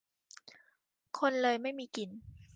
[1.17, 2.09] คนเลยไม่มีกิน